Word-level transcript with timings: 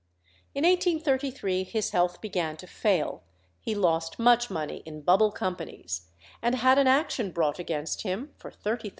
In 0.55 0.63
1833 0.63 1.63
his 1.63 1.91
health 1.91 2.21
began 2.21 2.57
to 2.57 2.65
fail; 2.65 3.21
he 3.59 3.75
lost 3.75 4.17
much 4.17 4.49
money 4.49 4.77
in 4.83 5.01
bubble 5.01 5.31
companies, 5.31 6.07
and 6.41 6.55
had 6.55 6.79
an 6.79 6.87
action 6.87 7.29
brought 7.29 7.59
against 7.59 8.01
him 8.01 8.33
for 8.35 8.49
£30,000. 8.49 8.89